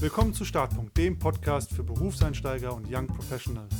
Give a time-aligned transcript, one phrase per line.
[0.00, 3.74] Willkommen zu Startpunkt, dem Podcast für Berufseinsteiger und Young Professionals.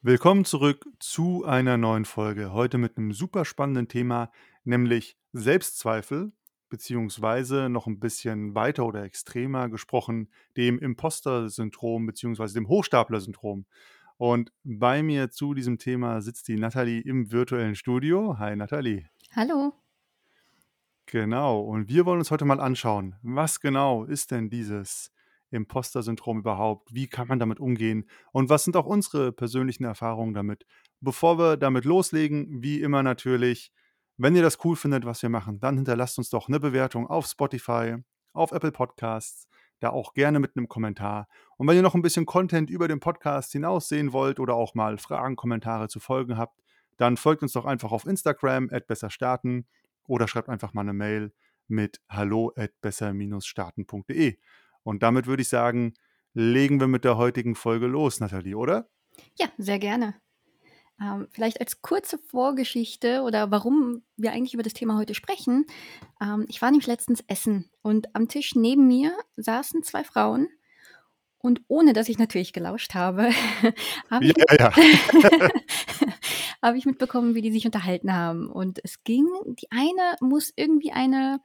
[0.00, 2.54] Willkommen zurück zu einer neuen Folge.
[2.54, 4.32] Heute mit einem super spannenden Thema,
[4.64, 6.32] nämlich Selbstzweifel,
[6.70, 13.66] beziehungsweise noch ein bisschen weiter oder extremer gesprochen, dem Imposter-Syndrom, beziehungsweise dem Hochstapler-Syndrom.
[14.16, 18.38] Und bei mir zu diesem Thema sitzt die Nathalie im virtuellen Studio.
[18.38, 19.10] Hi Nathalie.
[19.36, 19.74] Hallo.
[21.10, 25.10] Genau, und wir wollen uns heute mal anschauen, was genau ist denn dieses
[25.50, 26.94] Imposter-Syndrom überhaupt?
[26.94, 28.08] Wie kann man damit umgehen?
[28.30, 30.66] Und was sind auch unsere persönlichen Erfahrungen damit?
[31.00, 33.72] Bevor wir damit loslegen, wie immer natürlich,
[34.18, 37.26] wenn ihr das cool findet, was wir machen, dann hinterlasst uns doch eine Bewertung auf
[37.26, 37.96] Spotify,
[38.32, 39.48] auf Apple Podcasts,
[39.80, 41.26] da auch gerne mit einem Kommentar.
[41.56, 44.76] Und wenn ihr noch ein bisschen Content über den Podcast hinaus sehen wollt oder auch
[44.76, 46.62] mal Fragen, Kommentare zu Folgen habt,
[46.98, 49.66] dann folgt uns doch einfach auf Instagram, at besser starten
[50.06, 51.32] oder schreibt einfach mal eine Mail
[51.68, 54.38] mit hallo at besser-starten.de.
[54.82, 55.94] Und damit würde ich sagen,
[56.34, 58.88] legen wir mit der heutigen Folge los, Nathalie, oder?
[59.38, 60.14] Ja, sehr gerne.
[61.00, 65.64] Ähm, vielleicht als kurze Vorgeschichte oder warum wir eigentlich über das Thema heute sprechen.
[66.20, 70.48] Ähm, ich war nämlich letztens essen und am Tisch neben mir saßen zwei Frauen.
[71.38, 73.30] Und ohne dass ich natürlich gelauscht habe,
[74.10, 74.72] habe ich, ja,
[76.62, 76.68] ja.
[76.68, 78.50] hab ich mitbekommen, wie die sich unterhalten haben.
[78.50, 81.40] Und es ging, die eine muss irgendwie eine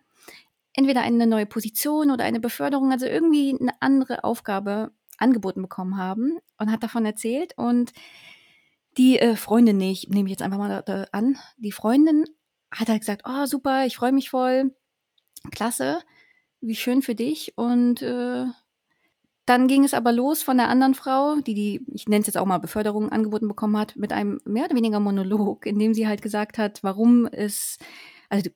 [0.76, 6.38] entweder eine neue Position oder eine Beförderung, also irgendwie eine andere Aufgabe angeboten bekommen haben
[6.58, 7.54] und hat davon erzählt.
[7.58, 7.94] Und
[8.98, 12.26] die äh, Freundin, nee, ich nehme jetzt einfach mal da, an, die Freundin
[12.72, 14.76] hat halt gesagt, oh super, ich freue mich voll,
[15.52, 16.02] klasse,
[16.60, 17.58] wie schön für dich.
[17.58, 18.46] Und äh,
[19.46, 22.38] dann ging es aber los von der anderen Frau, die die, ich nenne es jetzt
[22.38, 26.08] auch mal Beförderung angeboten bekommen hat, mit einem mehr oder weniger Monolog, in dem sie
[26.08, 27.78] halt gesagt hat, warum es,
[28.30, 28.54] also die,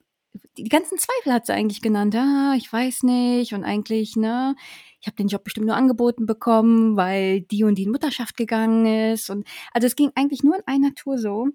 [0.58, 2.16] die ganzen Zweifel hat sie eigentlich genannt.
[2.16, 4.56] Ah, ich weiß nicht und eigentlich, ne,
[5.00, 9.14] ich habe den Job bestimmt nur angeboten bekommen, weil die und die in Mutterschaft gegangen
[9.14, 9.30] ist.
[9.30, 11.48] Und also es ging eigentlich nur in einer Tour so.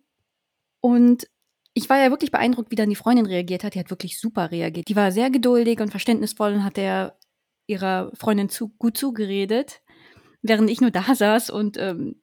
[0.81, 1.29] Und
[1.75, 3.75] ich war ja wirklich beeindruckt, wie dann die Freundin reagiert hat.
[3.75, 4.89] Die hat wirklich super reagiert.
[4.89, 7.17] Die war sehr geduldig und verständnisvoll und hat der
[7.67, 9.83] ihrer Freundin zu, gut zugeredet,
[10.43, 12.21] während ich nur da saß und ähm,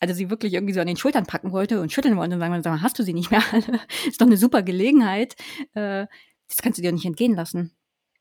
[0.00, 2.62] also sie wirklich irgendwie so an den Schultern packen wollte und schütteln wollte und sagen,
[2.62, 3.42] sag mal, hast du sie nicht mehr
[4.06, 5.34] ist doch eine super Gelegenheit.
[5.72, 6.06] Äh,
[6.48, 7.74] das kannst du dir nicht entgehen lassen.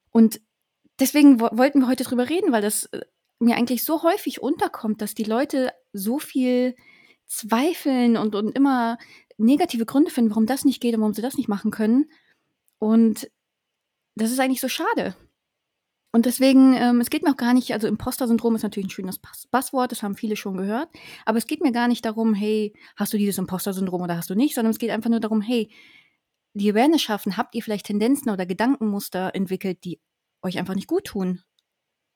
[0.10, 0.40] Und
[1.00, 3.02] deswegen wollten wir heute drüber reden, weil das äh,
[3.40, 6.76] mir eigentlich so häufig unterkommt, dass die Leute so viel
[7.26, 8.98] zweifeln und, und immer
[9.38, 12.06] negative Gründe finden, warum das nicht geht und warum sie das nicht machen können.
[12.80, 13.30] Und
[14.16, 15.16] das ist eigentlich so schade.
[16.16, 19.18] Und deswegen, ähm, es geht mir auch gar nicht, also Imposter-Syndrom ist natürlich ein schönes
[19.18, 20.88] Pass Passwort, das haben viele schon gehört.
[21.26, 24.36] Aber es geht mir gar nicht darum, hey, hast du dieses Imposter-Syndrom oder hast du
[24.36, 25.72] nicht, sondern es geht einfach nur darum, hey,
[26.54, 30.00] die Awareness schaffen, habt ihr vielleicht Tendenzen oder Gedankenmuster entwickelt, die
[30.44, 31.42] euch einfach nicht gut tun?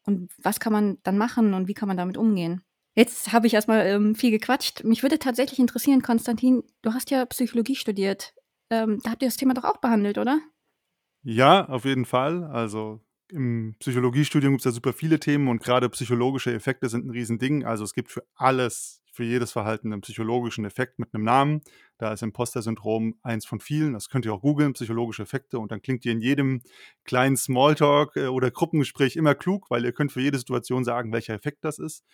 [0.06, 2.62] Und was kann man dann machen und wie kann man damit umgehen?
[2.96, 4.84] Jetzt habe ich erstmal ähm, viel gequatscht.
[4.84, 8.36] Mich würde tatsächlich interessieren, Konstantin, du hast ja Psychologie studiert.
[8.70, 10.40] Ähm, da habt ihr das Thema doch auch behandelt, oder?
[11.24, 12.44] Ja, auf jeden Fall.
[12.44, 17.10] Also im Psychologiestudium gibt es ja super viele Themen und gerade psychologische Effekte sind ein
[17.10, 17.66] Riesending.
[17.66, 21.62] Also es gibt für alles, für jedes Verhalten einen psychologischen Effekt mit einem Namen.
[21.98, 23.94] Da ist Imposter-Syndrom eins von vielen.
[23.94, 25.60] Das könnt ihr auch googeln, psychologische Effekte.
[25.60, 26.62] Und dann klingt ihr in jedem
[27.04, 31.34] kleinen Smalltalk äh, oder Gruppengespräch immer klug, weil ihr könnt für jede Situation sagen, welcher
[31.34, 32.06] Effekt das ist.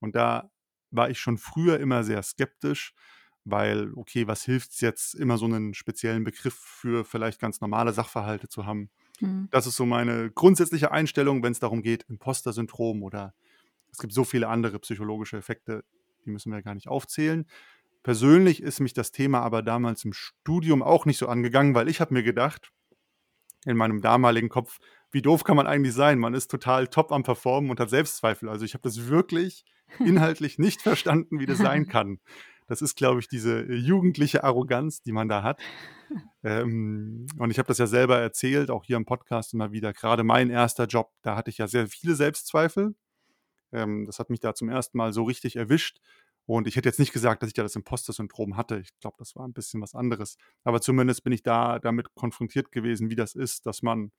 [0.00, 0.50] Und da
[0.90, 2.94] war ich schon früher immer sehr skeptisch,
[3.44, 7.92] weil, okay, was hilft es jetzt, immer so einen speziellen Begriff für vielleicht ganz normale
[7.92, 8.90] Sachverhalte zu haben?
[9.20, 9.48] Mhm.
[9.50, 13.34] Das ist so meine grundsätzliche Einstellung, wenn es darum geht, Imposter-Syndrom oder
[13.92, 15.84] es gibt so viele andere psychologische Effekte,
[16.24, 17.46] die müssen wir gar nicht aufzählen.
[18.02, 22.00] Persönlich ist mich das Thema aber damals im Studium auch nicht so angegangen, weil ich
[22.00, 22.70] habe mir gedacht,
[23.64, 24.78] in meinem damaligen Kopf,
[25.10, 26.18] wie doof kann man eigentlich sein?
[26.18, 28.48] Man ist total top am Performen und hat Selbstzweifel.
[28.48, 29.64] Also ich habe das wirklich
[30.00, 32.18] inhaltlich nicht verstanden, wie das sein kann.
[32.66, 35.60] Das ist, glaube ich, diese äh, jugendliche Arroganz, die man da hat.
[36.44, 39.94] Ähm, und ich habe das ja selber erzählt, auch hier im Podcast immer wieder.
[39.94, 42.94] Gerade mein erster Job, da hatte ich ja sehr viele Selbstzweifel.
[43.72, 46.00] Ähm, das hat mich da zum ersten Mal so richtig erwischt.
[46.46, 48.78] Und ich hätte jetzt nicht gesagt, dass ich da das Imposter-Syndrom hatte.
[48.78, 50.36] Ich glaube, das war ein bisschen was anderes.
[50.62, 54.12] Aber zumindest bin ich da damit konfrontiert gewesen, wie das ist, dass man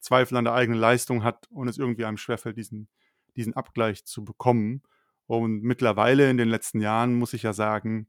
[0.00, 2.88] Zweifel an der eigenen Leistung hat und es irgendwie einem schwerfällt, diesen,
[3.36, 4.82] diesen Abgleich zu bekommen.
[5.26, 8.08] Und mittlerweile in den letzten Jahren, muss ich ja sagen,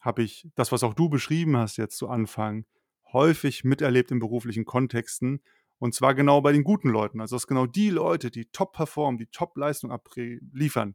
[0.00, 2.66] habe ich das, was auch du beschrieben hast jetzt zu Anfang,
[3.12, 5.40] häufig miterlebt in beruflichen Kontexten.
[5.78, 7.20] Und zwar genau bei den guten Leuten.
[7.20, 10.94] Also dass genau die Leute, die top performen, die Top-Leistung abliefern,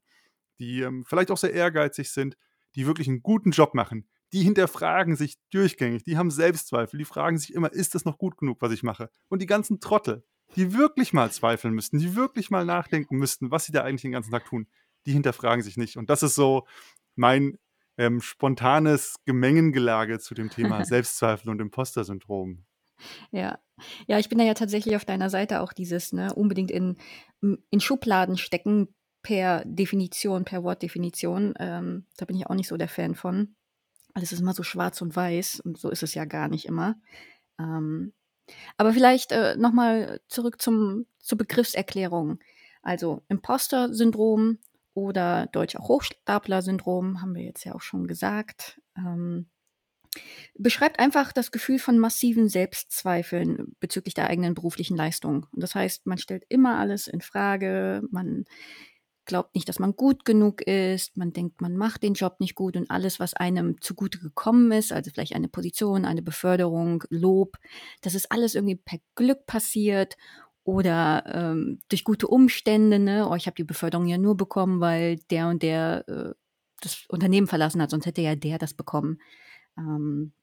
[0.60, 2.38] die ähm, vielleicht auch sehr ehrgeizig sind,
[2.76, 7.38] die wirklich einen guten Job machen, die hinterfragen sich durchgängig, die haben Selbstzweifel, die fragen
[7.38, 9.10] sich immer, ist das noch gut genug, was ich mache?
[9.28, 10.24] Und die ganzen Trottel,
[10.56, 14.12] die wirklich mal zweifeln müssten, die wirklich mal nachdenken müssten, was sie da eigentlich den
[14.12, 14.68] ganzen Tag tun,
[15.06, 15.98] die hinterfragen sich nicht.
[15.98, 16.66] Und das ist so
[17.16, 17.58] mein
[17.98, 22.64] ähm, spontanes Gemengengelage zu dem Thema Selbstzweifel und Imposter-Syndrom.
[23.32, 23.60] Ja.
[24.08, 26.98] Ja, ich bin da ja tatsächlich auf deiner Seite auch dieses, ne, unbedingt in,
[27.42, 31.54] in Schubladen stecken per Definition, per Wortdefinition.
[31.60, 33.56] Ähm, da bin ich auch nicht so der Fan von.
[34.14, 37.00] Alles ist immer so schwarz und weiß und so ist es ja gar nicht immer.
[37.60, 38.14] Ähm,
[38.78, 42.40] aber vielleicht äh, nochmal zurück zum, zur Begriffserklärung.
[42.82, 44.58] Also Imposter-Syndrom
[45.00, 48.82] oder deutsch auch Hochstapler-Syndrom, haben wir jetzt ja auch schon gesagt.
[48.98, 49.50] Ähm,
[50.56, 55.46] beschreibt einfach das Gefühl von massiven Selbstzweifeln bezüglich der eigenen beruflichen Leistung.
[55.52, 58.46] Und das heißt, man stellt immer alles in Frage, man
[59.26, 62.76] glaubt nicht, dass man gut genug ist, man denkt, man macht den Job nicht gut
[62.76, 67.58] und alles, was einem zugute gekommen ist, also vielleicht eine Position, eine Beförderung, Lob,
[68.02, 70.18] das ist alles irgendwie per Glück passiert
[70.70, 73.28] oder ähm, durch gute Umstände, ne?
[73.30, 76.34] Oh, ich habe die Beförderung ja nur bekommen, weil der und der äh,
[76.82, 79.20] das Unternehmen verlassen hat, sonst hätte ja der das bekommen.
[79.78, 80.34] Ähm,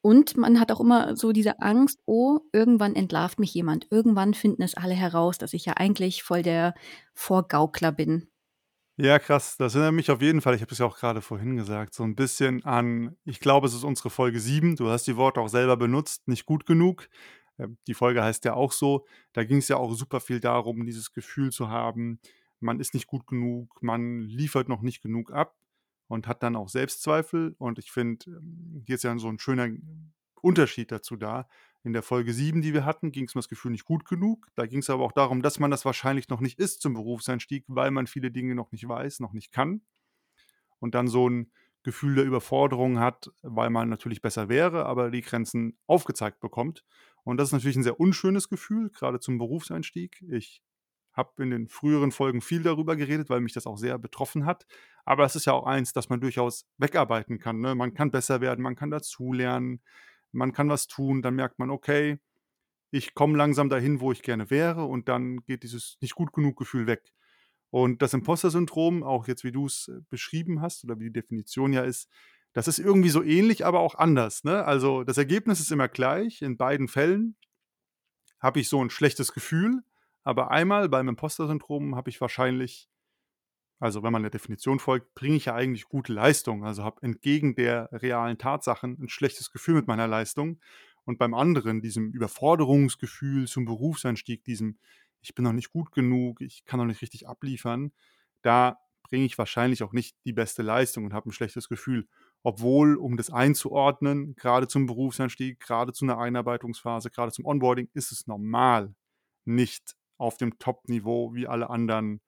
[0.00, 3.88] und man hat auch immer so diese Angst, oh, irgendwann entlarvt mich jemand.
[3.90, 6.74] Irgendwann finden es alle heraus, dass ich ja eigentlich voll der
[7.12, 8.28] Vorgaukler bin.
[8.98, 9.56] Ja, krass.
[9.58, 12.02] Das erinnert mich auf jeden Fall, ich habe es ja auch gerade vorhin gesagt, so
[12.02, 14.76] ein bisschen an, ich glaube, es ist unsere Folge 7.
[14.76, 17.08] Du hast die Worte auch selber benutzt, nicht gut genug.
[17.58, 19.06] Ähm, die Folge heißt ja auch so.
[19.32, 22.20] Da ging es ja auch super viel darum, dieses Gefühl zu haben,
[22.60, 25.56] man ist nicht gut genug, man liefert noch nicht genug ab
[26.08, 27.54] und hat dann auch Selbstzweifel.
[27.58, 29.68] Und ich finde, ähm, hier ist ja so ein schöner
[30.40, 31.48] Unterschied dazu da.
[31.82, 34.48] In der Folge 7, die wir hatten, ging es um das Gefühl nicht gut genug.
[34.54, 37.64] Da ging es aber auch darum, dass man das wahrscheinlich noch nicht ist zum Berufseinstieg,
[37.68, 39.82] weil man viele Dinge noch nicht weiß, noch nicht kann.
[40.78, 41.52] Und dann so ein
[41.84, 46.84] Gefühl der Überforderung hat, weil man natürlich besser wäre, aber die Grenzen aufgezeigt bekommt.
[47.26, 50.24] Und das ist natürlich ein sehr unschönes Gefühl, gerade zum Berufseinstieg.
[50.30, 50.62] Ich
[51.12, 54.64] habe in den früheren Folgen viel darüber geredet, weil mich das auch sehr betroffen hat.
[55.04, 57.58] Aber es ist ja auch eins, das man durchaus wegarbeiten kann.
[57.58, 57.74] Ne?
[57.74, 59.82] Man kann besser werden, man kann dazulernen,
[60.30, 62.20] man kann was tun, dann merkt man, okay,
[62.92, 66.56] ich komme langsam dahin, wo ich gerne wäre und dann geht dieses nicht gut genug
[66.56, 67.12] Gefühl weg.
[67.70, 71.72] Und das Imposter-Syndrom, auch jetzt wie du es äh, beschrieben hast oder wie die Definition
[71.72, 72.08] ja ist,
[72.56, 74.42] das ist irgendwie so ähnlich, aber auch anders.
[74.42, 74.64] Ne?
[74.64, 76.40] Also das Ergebnis ist immer gleich.
[76.40, 77.36] In beiden Fällen
[78.40, 79.82] habe ich so ein schlechtes Gefühl,
[80.22, 82.88] aber einmal beim Imposter-Syndrom habe ich wahrscheinlich,
[83.78, 86.64] also wenn man der Definition folgt, bringe ich ja eigentlich gute Leistung.
[86.64, 90.58] Also habe entgegen der realen Tatsachen ein schlechtes Gefühl mit meiner Leistung.
[91.04, 94.78] Und beim anderen, diesem Überforderungsgefühl zum Berufseinstieg, diesem,
[95.20, 97.92] ich bin noch nicht gut genug, ich kann noch nicht richtig abliefern,
[98.40, 102.08] da bringe ich wahrscheinlich auch nicht die beste Leistung und habe ein schlechtes Gefühl.
[102.46, 108.12] Obwohl, um das einzuordnen, gerade zum Berufseinstieg, gerade zu einer Einarbeitungsphase, gerade zum Onboarding, ist
[108.12, 108.94] es normal,
[109.44, 112.20] nicht auf dem Top-Niveau wie alle anderen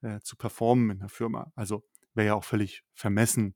[0.00, 1.52] äh, zu performen in der Firma.
[1.56, 1.84] Also
[2.14, 3.54] wäre ja auch völlig vermessen,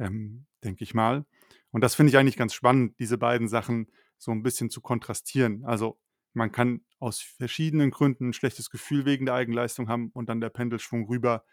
[0.00, 1.24] ähm, denke ich mal.
[1.70, 5.64] Und das finde ich eigentlich ganz spannend, diese beiden Sachen so ein bisschen zu kontrastieren.
[5.64, 6.00] Also
[6.32, 10.50] man kann aus verschiedenen Gründen ein schlechtes Gefühl wegen der Eigenleistung haben und dann der
[10.50, 11.44] Pendelschwung rüber.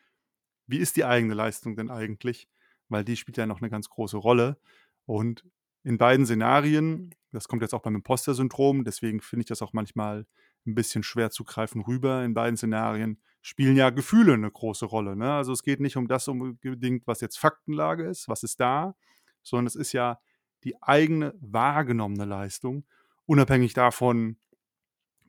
[0.65, 2.49] Wie ist die eigene Leistung denn eigentlich?
[2.89, 4.57] Weil die spielt ja noch eine ganz große Rolle.
[5.05, 5.43] Und
[5.83, 10.25] in beiden Szenarien, das kommt jetzt auch beim Imposter-Syndrom, deswegen finde ich das auch manchmal
[10.65, 12.23] ein bisschen schwer zu greifen rüber.
[12.23, 15.15] In beiden Szenarien spielen ja Gefühle eine große Rolle.
[15.15, 15.31] Ne?
[15.31, 18.95] Also es geht nicht um das unbedingt, was jetzt Faktenlage ist, was ist da,
[19.43, 20.19] sondern es ist ja
[20.63, 22.85] die eigene wahrgenommene Leistung,
[23.25, 24.37] unabhängig davon,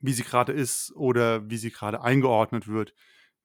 [0.01, 2.93] wie sie gerade ist oder wie sie gerade eingeordnet wird.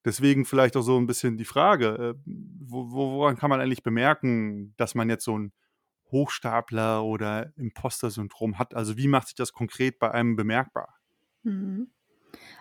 [0.05, 4.95] Deswegen vielleicht auch so ein bisschen die Frage, äh, woran kann man eigentlich bemerken, dass
[4.95, 5.53] man jetzt so ein
[6.11, 8.75] Hochstapler oder Imposter-Syndrom hat?
[8.75, 10.99] Also wie macht sich das konkret bei einem bemerkbar?
[11.43, 11.89] Mhm.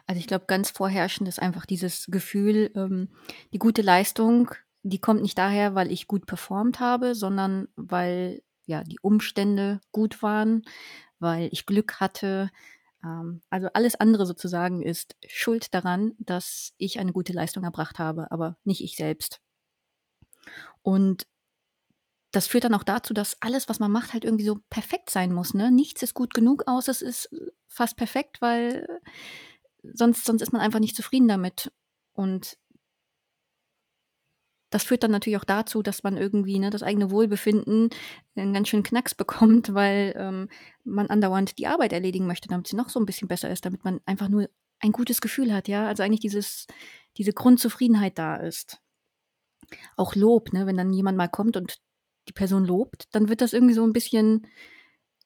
[0.06, 3.10] Also ich glaube, ganz vorherrschend ist einfach dieses Gefühl, ähm,
[3.54, 4.52] die gute Leistung,
[4.84, 10.22] die kommt nicht daher, weil ich gut performt habe, sondern weil ja die Umstände gut
[10.22, 10.64] waren,
[11.20, 12.50] weil ich Glück hatte.
[13.04, 18.32] Ähm, also alles andere sozusagen ist schuld daran, dass ich eine gute Leistung erbracht habe,
[18.32, 19.40] aber nicht ich selbst.
[20.82, 21.26] Und
[22.32, 25.32] das führt dann auch dazu, dass alles, was man macht, halt irgendwie so perfekt sein
[25.32, 25.54] muss.
[25.54, 25.72] Ne?
[25.72, 27.30] Nichts ist gut genug aus, es ist
[27.68, 28.88] fast perfekt, weil
[29.84, 31.72] sonst, sonst ist man einfach nicht zufrieden damit.
[32.14, 32.58] Und
[34.74, 37.90] das führt dann natürlich auch dazu, dass man irgendwie ne, das eigene Wohlbefinden
[38.36, 40.50] einen ganz schönen Knacks bekommt, weil ähm,
[40.84, 43.84] man andauernd die Arbeit erledigen möchte, damit sie noch so ein bisschen besser ist, damit
[43.86, 44.50] man einfach nur
[44.80, 45.88] ein gutes Gefühl hat, ja.
[45.88, 46.68] Also eigentlich dieses,
[47.18, 48.80] diese Grundzufriedenheit da ist.
[49.98, 51.78] Auch Lob, ne, wenn dann jemand mal kommt und
[52.28, 54.48] die Person lobt, dann wird das irgendwie so ein bisschen,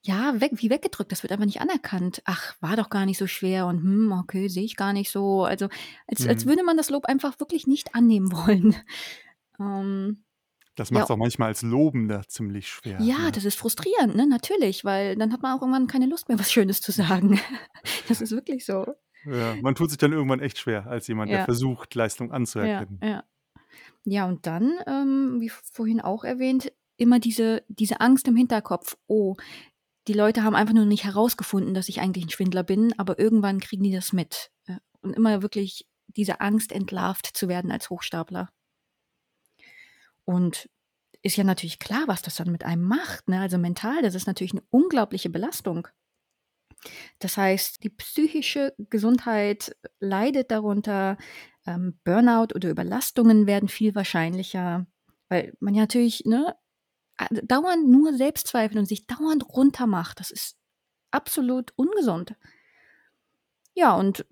[0.03, 1.11] ja, weg, wie weggedrückt.
[1.11, 2.21] Das wird einfach nicht anerkannt.
[2.25, 5.45] Ach, war doch gar nicht so schwer und hm, okay, sehe ich gar nicht so.
[5.45, 5.69] Also,
[6.07, 6.49] als, als Mhm.
[6.49, 8.75] würde man das Lob einfach wirklich nicht annehmen wollen.
[9.59, 10.23] Ähm,
[10.75, 13.31] Das ja, macht's auch manchmal als Lobender ziemlich schwer, ja, ne?
[13.31, 14.27] das ist frustrierend, ne?
[14.27, 17.39] Natürlich, weil dann hat man auch irgendwann keine Lust mehr, was Schönes zu sagen.
[18.07, 18.85] Das ist wirklich so.
[19.25, 22.33] Ja, man tut sich dann irgendwann echt schwer als jemand, der Ja, versucht, Leistung ja,
[22.35, 22.99] anzuerkennen.
[23.03, 23.23] ja.
[24.05, 28.97] Ja, und dann, ähm, wie vorhin auch erwähnt, immer diese, diese Angst im Hinterkopf.
[29.07, 29.35] Oh,
[30.07, 33.59] die Leute haben einfach nur nicht herausgefunden, dass ich eigentlich ein Schwindler bin, aber irgendwann
[33.59, 34.49] kriegen die das mit.
[34.67, 38.49] Äh, Und immer wirklich diese Angst, entlarvt zu werden als Hochstapler.
[40.27, 40.69] Und
[41.21, 43.29] ist ja natürlich klar, was das dann mit einem macht.
[43.29, 43.39] Ne?
[43.39, 45.87] Also mental, das ist natürlich eine unglaubliche Belastung.
[47.19, 51.17] Das heißt, die psychische Gesundheit leidet darunter,
[51.65, 54.85] ähm, Burnout oder Überlastungen werden viel wahrscheinlicher,
[55.29, 56.55] weil man ja natürlich ne,
[57.43, 60.19] dauernd nur Selbstzweifel und sich dauernd runtermacht.
[60.19, 60.57] Das ist
[61.11, 62.35] absolut ungesund.
[63.73, 64.25] Ja, und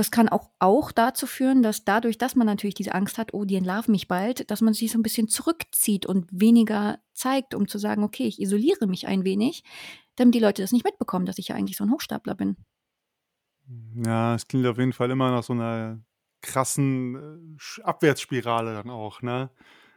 [0.00, 3.44] das kann auch, auch dazu führen, dass dadurch, dass man natürlich diese Angst hat, oh,
[3.44, 7.68] die entlarven mich bald, dass man sich so ein bisschen zurückzieht und weniger zeigt, um
[7.68, 9.62] zu sagen, okay, ich isoliere mich ein wenig,
[10.16, 12.56] damit die Leute das nicht mitbekommen, dass ich ja eigentlich so ein Hochstapler bin.
[13.94, 16.00] Ja, es klingt auf jeden Fall immer nach so einer
[16.40, 19.50] krassen, äh, Abwärtsspirale dann auch, ne?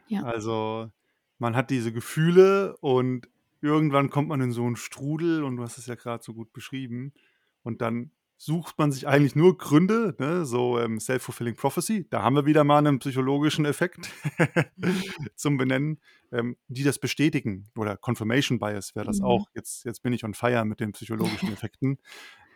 [0.08, 0.22] Ja.
[0.22, 0.90] Also,
[1.38, 3.26] man hat diese Gefühle und
[3.62, 6.52] irgendwann kommt man in so 'n Strudel und du hast es ja grad so gut
[6.52, 7.14] beschrieben.
[7.62, 12.36] Und dann sucht man sich eigentlich nur Gründe, ne, so, ähm, self-fulfilling prophecy, da haben
[12.36, 14.10] wir wieder mal 'nen psychologischen Effekt
[15.36, 16.00] zum Benennen,
[16.32, 17.70] ähm, die das bestätigen.
[17.76, 19.24] Oder Confirmation Bias wäre das Mhm.
[19.24, 19.46] auch.
[19.54, 21.98] Jetzt jetzt bin ich on fire mit den psychologischen Effekten.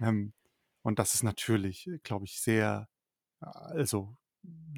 [0.01, 0.33] Ähm,
[0.83, 2.89] und das ist natürlich, glaube ich, sehr
[3.41, 4.17] also,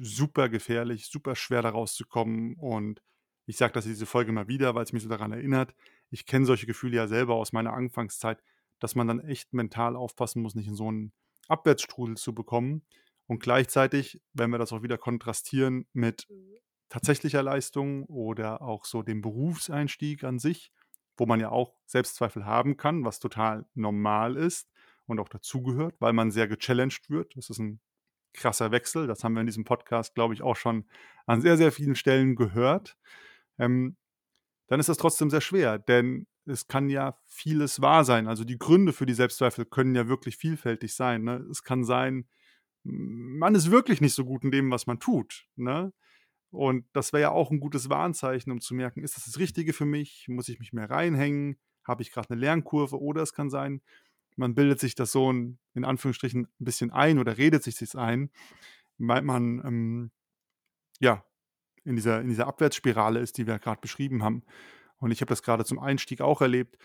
[0.01, 2.55] super gefährlich, super schwer da rauszukommen.
[2.55, 3.01] Und
[3.47, 5.73] ich sage das diese Folge mal wieder, weil's mich so daran erinnert.
[6.11, 8.41] Ich kenne solche Gefühle ja selber aus meiner Anfangszeit,
[8.81, 11.13] dass man dann echt mental aufpassen muss, nicht in so 'n
[11.49, 12.83] Abwärtsstrudel zu bekommen.
[13.27, 16.27] Und gleichzeitig, wenn wir das auch wieder kontrastieren mit
[16.89, 20.71] tatsächlicher Leistung oder auch so dem Berufseinstieg an sich,
[21.17, 24.69] wo man ja auch Selbstzweifel haben kann, was total normal ist
[25.07, 27.35] und auch dazugehört, weil man sehr gechallenged wird.
[27.37, 27.79] Das ist 'n
[28.33, 29.07] krasser Wechsel.
[29.07, 30.85] Das haben wir in diesem Podcast, glaube ich, auch schon
[31.27, 32.97] an sehr, sehr vielen Stellen gehört.
[33.59, 33.97] Ähm,
[34.67, 38.27] dann ist das trotzdem sehr schwer, denn es kann ja vieles wahr sein.
[38.27, 41.37] Also, die Gründe für die Selbstzweifel können ja wirklich vielfältig sein, ne?
[41.51, 42.27] Es kann sein,
[42.83, 45.93] man ist wirklich nicht so gut in dem, was man tut, ne?
[46.51, 49.73] Und das wäre ja auch 'n gutes Warnzeichen, um zu merken: „Ist das das Richtige
[49.73, 50.27] für mich?
[50.29, 51.57] Muss ich mich mehr reinhängen?
[51.85, 53.81] Habe ich grad 'ne Lernkurve?“ Oder es kann sein,
[54.37, 57.95] man bildet sich das so 'n in Anführungsstrichen 'n bisschen ein oder redet sich das
[57.97, 58.31] ein,
[58.99, 60.11] weil man, ähm,
[61.01, 61.25] ja,
[61.85, 64.43] in dieser in dieser Abwärtsspirale ist, die wir grad beschrieben haben.
[65.01, 66.77] Und ich habe das grade zum Einstieg auch erlebt.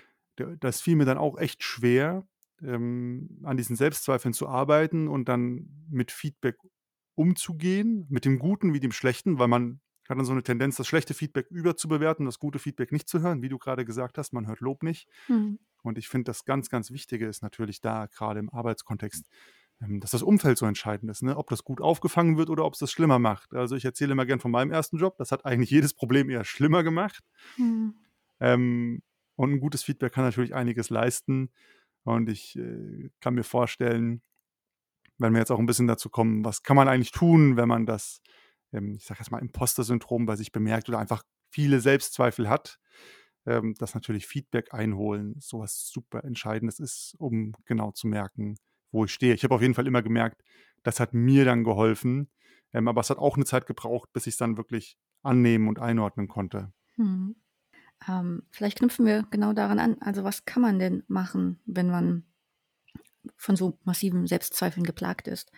[0.60, 2.26] Das fiel mir dann auch echt schwer,
[2.62, 6.56] ähm, an diesen Selbstzweifeln zu arbeiten und dann mit Feedback
[7.16, 10.88] umzugehen, mit dem Guten wie dem Schlechten, weil man hat dann so 'ne Tendenz, das
[10.88, 14.46] schlechte Feedback überzubewerten, das gute Feedback nicht zu hören, wie du grade gesagt hast, man
[14.48, 15.08] hört Lob nicht.
[15.28, 15.56] Mhm.
[15.82, 19.28] Und ich finde, das ganz, ganz Wichtige ist natürlich da, grade im Arbeitskontext,
[19.82, 21.36] ähm, dass das Umfeld so entscheidend ist, ne?
[21.36, 23.54] Ob das gut aufgefangen wird oder ob's das schlimmer macht.
[23.54, 25.16] Also, ich erzähle immer gern von meinem ersten Job.
[25.18, 27.22] Das hat eigentlich jedes Problem eher schlimmer gemacht.
[27.58, 27.96] Mhm.
[28.40, 29.02] Ähm,
[29.36, 31.50] und 'n gutes Feedback kann natürlich einiges leisten.
[32.04, 34.22] Und ich, äh, kann mir vorstellen,
[35.18, 37.86] wenn wir jetzt auch 'n bisschen dazu kommen, was kann man eigentlich tun, wenn man
[37.86, 38.20] das,
[38.72, 42.78] ähm, ich sage jetzt mal, Imposter-Syndrom bei sich bemerkt oder einfach viele Selbstzweifel hat,
[43.46, 48.56] ähm, dass natürlich Feedback einholen so was super Entscheidendes ist, um genau zu merken,
[48.92, 49.34] wo ich stehe.
[49.34, 50.42] Ich habe auf jeden Fall immer gemerkt,
[50.84, 52.30] das hat mir dann geholfen,
[52.74, 56.28] ähm, aber es hat auch 'ne Zeit gebraucht, bis ich's dann wirklich annehmen und einordnen
[56.28, 56.72] konnte.
[56.98, 57.36] Mhm.
[58.08, 59.96] Ähm, vielleicht knüpfen wir genau daran an.
[60.00, 62.24] Also, was kann man denn machen, wenn man
[63.36, 65.50] von so massiven Selbstzweifeln geplagt ist?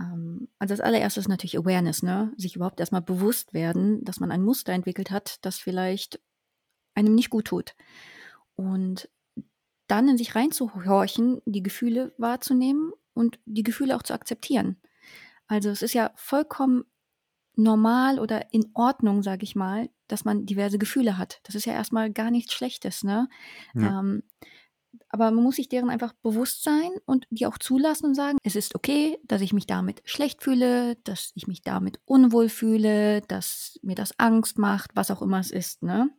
[0.00, 2.32] Ähm, also, als Allererstes natürlich Awareness, ne?
[2.36, 6.20] Sich überhaupt erst mal bewusst werden, dass man ein Muster entwickelt hat, das vielleicht
[6.94, 7.74] einem nicht gut tut.
[8.56, 9.10] Und
[9.88, 14.78] dann in sich reinzuhorchen, die Gefühle wahrzunehmen und die Gefühle auch zu akzeptieren.
[15.48, 16.84] Also, es ist ja vollkommen
[17.56, 21.40] normal oder in Ordnung, sage ich mal, dass man diverse Gefühle hat.
[21.44, 23.28] Das ist ja erst mal gar nichts Schlechtes, ne?
[23.74, 23.92] Ja.
[23.92, 24.22] Ähm,
[25.08, 28.56] aber man muss sich deren einfach bewusst sein und die auch zulassen und sagen: „Es
[28.56, 33.78] ist okay, dass ich mich damit schlecht fühle, dass ich mich damit unwohl fühle, dass
[33.82, 36.10] mir das Angst macht“, was auch immer es ist, ne?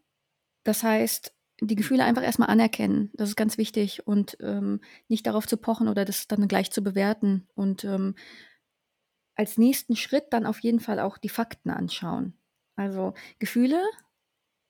[0.64, 3.12] Das heißt, die Gefühle einfach erst mal anerkennen.
[3.16, 6.84] Das ist ganz wichtig und, ähm, nicht darauf zu pochen oder das dann gleich zu
[6.84, 7.48] bewerten.
[7.56, 8.16] Und, ähm,
[9.38, 12.34] als nächsten Schritt dann auf jeden Fall auch die Fakten anschauen.
[12.76, 13.82] Also, Gefühle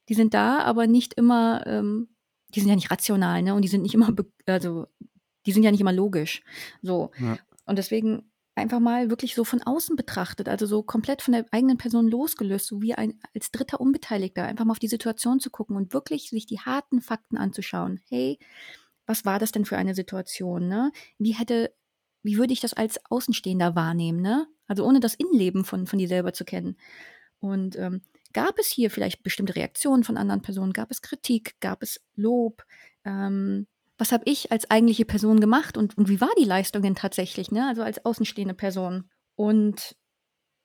[0.09, 2.09] die sind da, aber nicht immer, ähm,
[2.49, 3.53] die sind ja nicht rational, ne?
[3.53, 4.13] Und die sind nicht immer,
[4.45, 4.87] also
[5.45, 6.43] die sind ja nicht immer logisch.
[6.81, 7.11] So.
[7.19, 7.37] Ja.
[7.65, 11.77] Und deswegen einfach mal wirklich so von außen betrachtet, also so komplett von der eigenen
[11.77, 15.75] Person losgelöst, so wie ein als dritter Unbeteiligter, einfach mal auf die Situation zu gucken
[15.75, 17.99] und wirklich sich die harten Fakten anzuschauen.
[18.07, 18.39] Hey,
[19.05, 20.91] was war das denn für eine Situation, ne?
[21.19, 21.73] Wie hätte
[22.23, 24.47] wie würde ich das als Außenstehender wahrnehmen, ne?
[24.67, 26.77] Also ohne das Innenleben von, von dir selber zu kennen.
[27.39, 28.01] Und ähm,
[28.33, 30.73] gab es hier vielleicht bestimmte Reaktionen von anderen Personen?
[30.73, 31.59] Gab es Kritik?
[31.59, 32.63] Gab es Lob?
[33.05, 36.95] Ähm, was habe ich als eigentliche Person gemacht und, und wie war die Leistung denn
[36.95, 37.67] tatsächlich, ne?
[37.67, 39.09] Also als außenstehende Person.
[39.35, 39.95] Und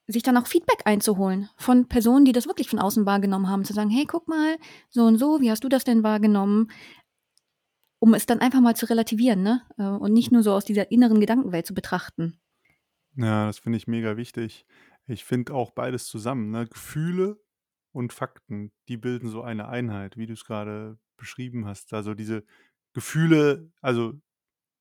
[0.09, 3.73] sich dann auch Feedback einzuholen von Personen, die das wirklich von außen wahrgenommen haben, zu
[3.73, 4.57] sagen, hey, guck mal,
[4.91, 6.69] so und so, wie hast du das denn wahrgenommen?
[8.03, 9.63] um es dann einfach mal zu relativieren, ne?
[9.79, 12.37] Äh, und nicht nur so aus dieser inneren Gedankenwelt zu betrachten.
[13.17, 14.67] Ja, das finde ich mega wichtig.
[15.07, 16.67] Ich finde auch beides zusammen, ne?
[16.67, 17.41] Gefühle
[17.93, 21.93] und Fakten, die bilden so eine Einheit, wie du es gerade beschrieben hast.
[21.93, 22.45] Also diese
[22.95, 24.15] Gefühle, also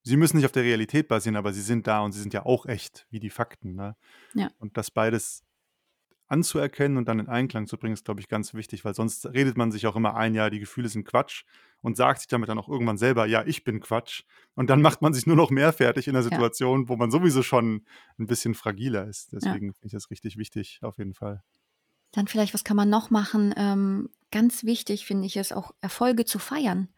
[0.04, 2.46] sie müssen nicht auf der Realität basieren, aber sie sind da und sie sind ja
[2.46, 3.76] auch echt, wie die Fakten.
[3.76, 3.96] Ne?
[4.34, 4.50] Ja.
[4.58, 5.44] Und das beides
[6.32, 9.58] anzuerkennen und dann in Einklang zu bringen, ist, glaube ich, ganz wichtig, weil sonst redet
[9.58, 11.44] man sich auch immer ein, ja, die Gefühle sind Quatsch
[11.82, 14.24] und sagt sich damit dann auch irgendwann selber, ja, ich bin Quatsch.
[14.56, 16.90] Und dann macht man sich nur noch mehr fertig in der Situation, ja.
[16.90, 17.86] wo man sowieso schon
[18.18, 19.34] ein bisschen fragiler ist.
[19.34, 19.74] Deswegen ja.
[19.74, 21.44] finde ich das richtig wichtig, auf jeden Fall.
[22.12, 23.54] Dann vielleicht, was kann man noch machen?
[23.58, 26.90] Ähm, ganz wichtig finde ich es auch, Erfolge zu feiern.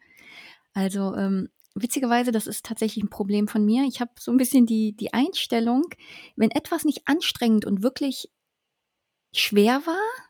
[0.74, 3.84] Also ähm, witzigerweise, das ist tatsächlich ein Problem von mir.
[3.88, 5.84] Ich habe so ein bisschen die, die Einstellung,
[6.36, 8.30] wenn etwas nicht anstrengend und wirklich
[9.40, 10.24] schwer war,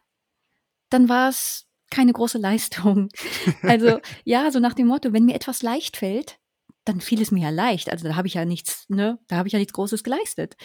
[0.90, 3.08] dann war es keine große Leistung.
[3.62, 6.38] Also ja, so nach dem Motto, wenn mir etwas leicht fällt,
[6.84, 7.90] dann fiel es mir ja leicht.
[7.90, 10.56] Also da habe ich ja nichts, ne, da habe ich ja nichts Großes geleistet.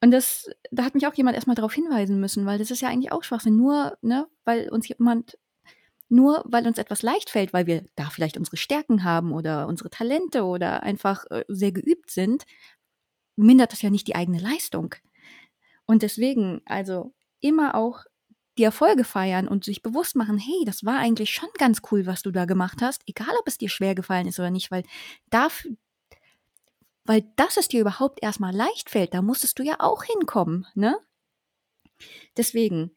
[0.00, 2.88] Und das, da hat mich auch jemand erstmal darauf hinweisen müssen, weil das ist ja
[2.88, 3.56] eigentlich auch Schwachsinn.
[3.56, 5.38] Nur, ne, weil uns jemand,
[6.08, 9.90] nur weil uns etwas leicht fällt, weil wir da vielleicht unsere Stärken haben oder unsere
[9.90, 12.44] Talente oder einfach äh, sehr geübt sind,
[13.36, 14.94] mindert das ja nicht die eigene Leistung.
[15.84, 18.04] Und deswegen, also immer auch
[18.58, 22.22] die Erfolge feiern und sich bewusst machen, hey, das war eigentlich schon ganz cool, was
[22.22, 24.84] du da gemacht hast, egal ob es dir schwer gefallen ist oder nicht, weil
[25.30, 25.72] dafür,
[27.04, 30.98] weil dass es dir überhaupt erstmal leicht fällt, da musstest du ja auch hinkommen, ne?
[32.36, 32.92] Deswegen,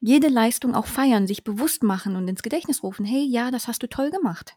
[0.00, 3.82] jede Leistung auch feiern, sich bewusst machen und ins Gedächtnis rufen, hey, ja, das hast
[3.82, 4.56] du toll gemacht.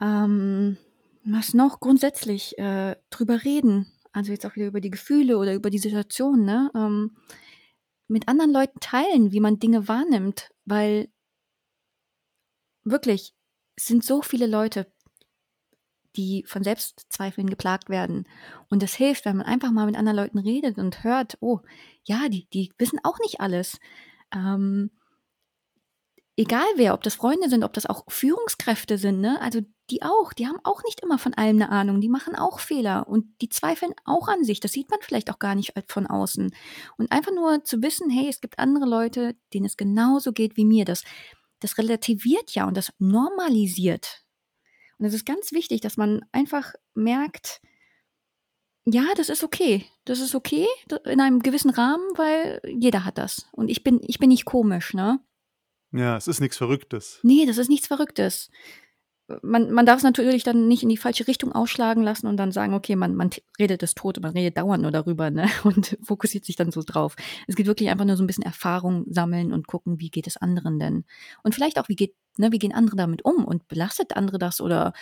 [0.00, 0.76] Ähm,
[1.24, 5.68] was noch grundsätzlich äh, drüber reden, also jetzt auch wieder über die Gefühle oder über
[5.68, 6.70] die Situation, ne?
[6.74, 7.18] Ähm,
[8.08, 11.10] mit anderen Leuten teilen, wie man Dinge wahrnimmt, weil
[12.82, 13.34] wirklich
[13.76, 14.90] es sind so viele Leute,
[16.16, 18.26] die von Selbstzweifeln geplagt werden.
[18.70, 21.60] Und das hilft, wenn man einfach mal mit anderen Leuten redet und hört, oh,
[22.04, 23.78] ja, die, die wissen auch nicht alles.
[24.34, 24.92] Ähm,
[26.36, 29.38] egal wer, ob das Freunde sind, ob das auch Führungskräfte sind, ne?
[29.42, 32.60] Also die auch, die haben auch nicht immer von allem eine Ahnung, die machen auch
[32.60, 34.60] Fehler und die zweifeln auch an sich.
[34.60, 36.54] Das sieht man vielleicht auch gar nicht von außen.
[36.96, 40.64] Und einfach nur zu wissen, hey, es gibt andere Leute, denen es genauso geht wie
[40.64, 41.04] mir, das,
[41.60, 44.22] das relativiert ja und das normalisiert.
[44.98, 47.60] Und es ist ganz wichtig, dass man einfach merkt,
[48.86, 49.84] ja, das ist okay.
[50.04, 50.66] Das ist okay
[51.04, 53.48] in einem gewissen Rahmen, weil jeder hat das.
[53.52, 55.20] Und ich bin, ich bin nicht komisch, ne?
[55.92, 57.18] Ja, es ist nichts Verrücktes.
[57.22, 58.50] Nee, das ist nichts Verrücktes.
[59.42, 62.52] Man, man darf es natürlich dann nicht in die falsche Richtung ausschlagen lassen und dann
[62.52, 65.48] sagen, okay, man, man redet das tot, man redet dauernd nur darüber ne?
[65.64, 67.16] und fokussiert sich dann so drauf.
[67.48, 70.36] Es geht wirklich einfach nur so ein bisschen Erfahrung sammeln und gucken, wie geht es
[70.36, 71.04] anderen denn?
[71.42, 74.60] Und vielleicht auch, wie geht, ne, wie gehen andere damit um und belastet andere das
[74.60, 74.92] oder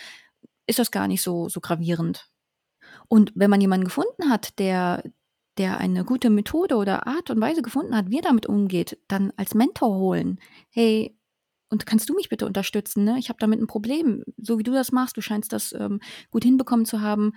[0.67, 2.27] ist das gar nicht so, so gravierend?
[3.07, 5.03] Und wenn man jemanden gefunden hat, der,
[5.57, 9.31] der eine gute Methode oder Art und Weise gefunden hat, wie er damit umgeht, dann
[9.37, 10.39] als Mentor holen.
[10.69, 11.15] Hey,
[11.69, 13.03] und kannst du mich bitte unterstützen?
[13.03, 13.17] Ne?
[13.17, 14.23] Ich habe damit ein Problem.
[14.37, 15.99] So wie du das machst, du scheinst das ähm,
[16.31, 17.33] gut hinbekommen zu haben.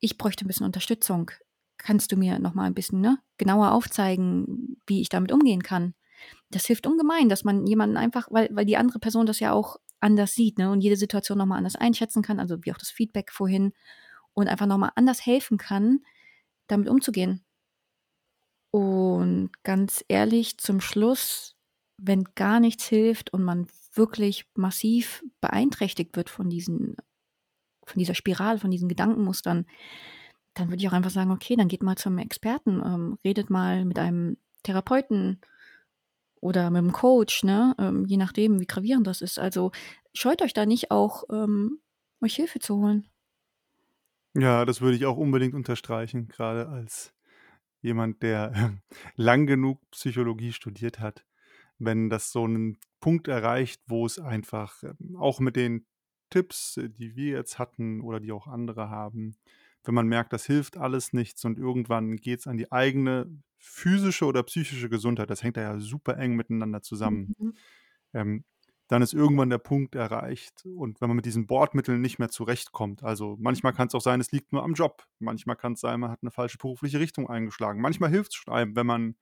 [0.00, 1.30] Ich bräuchte ein bisschen Unterstützung.
[1.76, 5.94] Kannst du mir noch mal ein bisschen ne, genauer aufzeigen, wie ich damit umgehen kann?
[6.50, 9.76] Das hilft ungemein, dass man jemanden einfach, weil, weil die andere Person das ja auch
[10.00, 12.90] anders sieht ne, und jede Situation noch mal anders einschätzen kann, also wie auch das
[12.90, 13.72] Feedback vorhin,
[14.34, 16.00] und einfach noch mal anders helfen kann,
[16.66, 17.44] damit umzugehen.
[18.70, 21.56] Und ganz ehrlich, zum Schluss,
[21.96, 26.96] wenn gar nichts hilft und man wirklich massiv beeinträchtigt wird von diesen,
[27.84, 29.66] von dieser Spirale, von diesen Gedankenmustern,
[30.54, 33.84] dann würde ich auch einfach sagen, okay, dann geht mal zum Experten, ähm, redet mal
[33.84, 35.40] mit einem Therapeuten
[36.40, 37.74] oder mit einem Coach, ne?
[37.78, 39.38] Ähm, je nachdem, wie gravierend das ist.
[39.38, 39.72] Also
[40.14, 41.80] scheut euch da nicht auch, ähm,
[42.20, 43.08] euch Hilfe zu holen.
[44.34, 47.14] Ja, das würde ich auch unbedingt unterstreichen, gerade als
[47.80, 48.52] jemand, der
[49.16, 51.24] lang genug Psychologie studiert hat,
[51.78, 55.86] wenn das so einen Punkt erreicht, wo es einfach ähm, auch mit den
[56.30, 59.36] Tipps, äh, die wir jetzt hatten oder die auch andere haben,
[59.84, 63.26] wenn man merkt, das hilft alles nichts und irgendwann geht es an die eigene
[63.58, 67.54] physische oder psychische Gesundheit, das hängt da ja super eng miteinander zusammen, Mhm.
[68.14, 68.44] ähm,
[68.88, 73.02] dann ist irgendwann der Punkt erreicht und wenn man mit diesen Bordmitteln nicht mehr zurechtkommt,
[73.02, 76.00] also manchmal kann es auch sein, es liegt nur am Job, manchmal kann es sein,
[76.00, 79.16] man hat eine falsche berufliche Richtung eingeschlagen, manchmal hilft es schon einem, wenn man,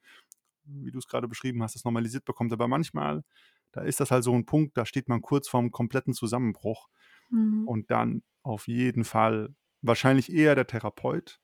[0.64, 3.24] wie du es gerade beschrieben hast, das normalisiert bekommt, aber manchmal,
[3.72, 6.88] da ist das halt so ein Punkt, da steht man kurz vorm kompletten Zusammenbruch
[7.30, 7.64] Mhm.
[7.64, 11.40] und dann auf jeden Fall wahrscheinlich eher der Therapeut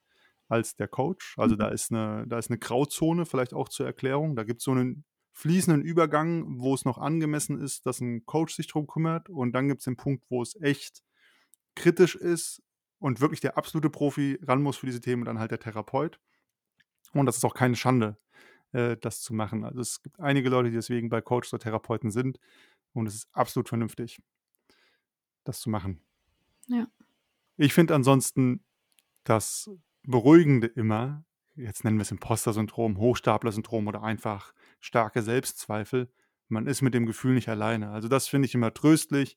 [0.48, 1.34] als der Coach.
[1.38, 1.72] Also da Mhm.
[1.72, 4.36] ist eine, da ist eine Grauzone vielleicht auch zur Erklärung.
[4.36, 5.04] Da gibt es so einen
[5.34, 9.28] fließenden Übergang, wo es noch angemessen ist, dass ein Coach sich drum kümmert.
[9.28, 11.02] Und dann gibt es den Punkt, wo es echt
[11.76, 12.62] kritisch ist
[12.98, 16.20] und wirklich der absolute Profi ran muss für diese Themen, dann halt der Therapeut.
[17.12, 18.18] Und das ist auch keine Schande,
[18.72, 19.64] äh, das zu machen.
[19.64, 22.38] Also es gibt einige Leute, die deswegen bei Coaches oder Therapeuten sind.
[22.92, 24.20] Und es ist absolut vernünftig,
[25.44, 26.00] das zu machen.
[26.66, 26.86] Ja.
[27.56, 28.64] Ich finde ansonsten
[29.24, 29.70] das
[30.02, 36.10] Beruhigende immer, jetzt nennen wir es Imposter-Syndrom, Hochstapler-Syndrom oder einfach starke Selbstzweifel,
[36.48, 37.90] man ist mit dem Gefühl nicht alleine.
[37.90, 39.36] Also das finde ich immer tröstlich.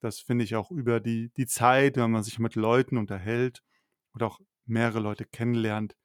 [0.00, 3.62] Das finde ich auch über die, die Zeit, wenn man sich mit Leuten unterhält
[4.14, 5.96] oder auch mehrere Leute kennenlernt.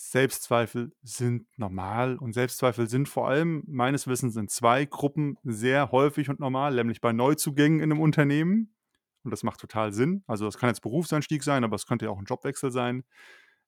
[0.00, 6.30] Selbstzweifel sind normal und Selbstzweifel sind vor allem meines Wissens in zwei Gruppen sehr häufig
[6.30, 8.76] und normal, nämlich bei Neuzugängen in einem Unternehmen.
[9.24, 10.22] Und das macht total Sinn.
[10.28, 13.02] Also das kann jetzt Berufseinstieg sein, aber es könnte ja auch ein Jobwechsel sein,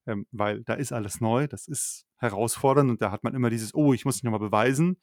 [0.07, 3.75] ähm, weil da ist alles neu, das ist herausfordernd und da hat man immer dieses,
[3.75, 5.01] oh, ich muss mich nochmal beweisen.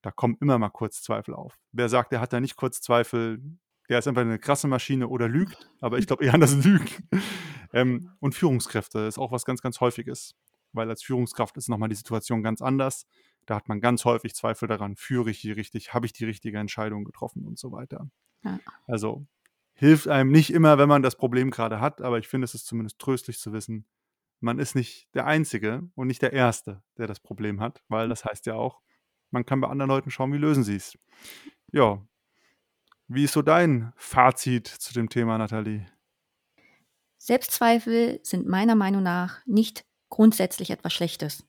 [0.00, 1.58] Da kommen immer mal kurz Zweifel auf.
[1.72, 3.42] Wer sagt, der hat da nicht kurz Zweifel,
[3.88, 6.88] der ist einfach eine krasse Maschine oder lügt, aber ich glaube eher an das Lügen.
[7.72, 10.36] ähm, und Führungskräfte ist auch was ganz, ganz Häufiges,
[10.72, 13.06] weil als Führungskraft ist nochmal die Situation ganz anders.
[13.46, 16.58] Da hat man ganz häufig Zweifel daran, führe ich hier richtig, habe ich die richtige
[16.58, 18.10] Entscheidung getroffen und so weiter.
[18.44, 18.58] Ja.
[18.86, 19.26] Also
[19.72, 22.66] hilft einem nicht immer, wenn man das Problem gerade hat, aber ich finde, es ist
[22.66, 23.86] zumindest tröstlich zu wissen,
[24.40, 28.24] man ist nicht der Einzige und nicht der Erste, der das Problem hat, weil das
[28.24, 28.80] heißt ja auch,
[29.30, 30.98] man kann bei anderen Leuten schauen, wie lösen sie es.
[31.72, 32.02] Ja.
[33.08, 35.86] Wie ist so dein Fazit zu dem Thema, Nathalie?
[37.18, 39.84] Selbstzweifel sind meiner Meinung nach nicht
[40.18, 41.44] grundsätzlich etwas Schlechtes.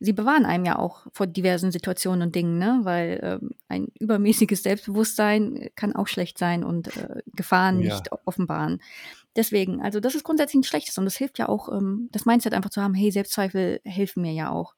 [0.00, 2.80] Sie bewahren einem ja auch vor diversen Situationen und Dingen, ne?
[2.82, 7.94] weil ähm, ein übermäßiges Selbstbewusstsein kann auch schlecht sein und äh, Gefahren Ja.
[7.94, 8.82] nicht offenbaren.
[9.36, 12.52] Deswegen, also das ist grundsätzlich nichts Schlechtes und das hilft ja auch, ähm, das Mindset
[12.52, 14.74] einfach zu haben, hey, Selbstzweifel helfen mir ja auch.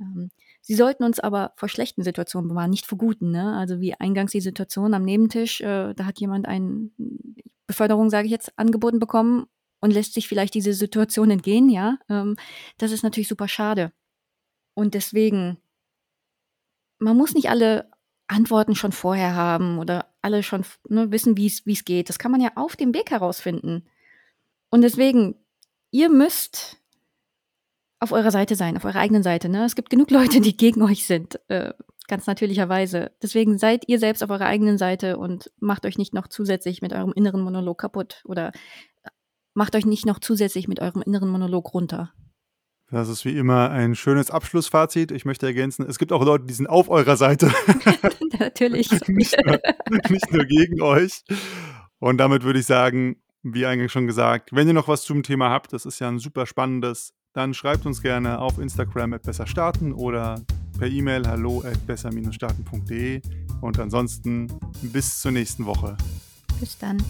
[0.00, 3.32] Ähm, sie sollten uns aber vor schlechten Situationen bewahren, nicht vor guten.
[3.32, 3.56] Ne?
[3.56, 6.90] Also wie eingangs die Situation am Nebentisch, äh, da hat jemand eine
[7.66, 9.46] Beförderung, sage ich jetzt, angeboten bekommen
[9.80, 11.98] und lässt sich vielleicht diese Situation entgehen, ja.
[12.08, 12.36] Ähm,
[12.78, 13.92] das ist natürlich super schade.
[14.74, 15.58] Und deswegen,
[16.98, 17.90] man muss nicht alle
[18.28, 22.08] Antworten schon vorher haben oder alle schon ne, wissen, wie es geht.
[22.08, 23.86] Das kann man ja auf dem Weg herausfinden.
[24.70, 25.36] Und deswegen,
[25.90, 26.78] ihr müsst
[28.00, 29.48] auf eurer Seite sein, auf eurer eigenen Seite.
[29.48, 29.64] Ne?
[29.64, 31.72] Es gibt genug Leute, die gegen euch sind, äh,
[32.08, 33.12] ganz natürlicherweise.
[33.22, 36.92] Deswegen seid ihr selbst auf eurer eigenen Seite und macht euch nicht noch zusätzlich mit
[36.92, 38.52] eurem inneren Monolog kaputt oder
[39.56, 42.12] macht euch nicht noch zusätzlich mit eurem inneren Monolog runter.
[42.90, 45.10] Das ist wie immer ein schönes Abschlussfazit.
[45.10, 47.50] Ich möchte ergänzen, es gibt auch Leute, die sind auf eurer Seite.
[48.38, 48.90] Natürlich.
[49.08, 49.60] nicht, nur,
[50.08, 51.24] nicht nur gegen euch.
[51.98, 55.50] Und damit würde ich sagen, wie eingangs schon gesagt, wenn ihr noch was zum Thema
[55.50, 59.46] habt, das ist ja ein super spannendes, dann schreibt uns gerne auf Instagram at besser
[59.46, 60.40] starten oder
[60.78, 63.20] per E-Mail hallo at besser-starten.de.
[63.62, 64.48] Und ansonsten
[64.82, 65.96] bis zur nächsten Woche.
[66.60, 67.02] Bis dann.